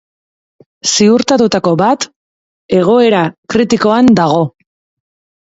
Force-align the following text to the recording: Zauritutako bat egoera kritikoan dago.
Zauritutako 0.91 1.73
bat 1.81 2.07
egoera 2.79 3.21
kritikoan 3.55 4.11
dago. 4.23 4.43